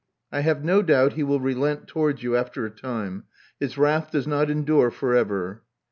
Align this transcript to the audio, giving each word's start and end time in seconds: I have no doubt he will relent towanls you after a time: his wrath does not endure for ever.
I 0.31 0.39
have 0.39 0.63
no 0.63 0.81
doubt 0.81 1.13
he 1.13 1.21
will 1.21 1.39
relent 1.39 1.85
towanls 1.85 2.23
you 2.23 2.35
after 2.35 2.65
a 2.65 2.71
time: 2.71 3.25
his 3.59 3.77
wrath 3.77 4.09
does 4.09 4.25
not 4.25 4.49
endure 4.49 4.89
for 4.89 5.13
ever. 5.13 5.61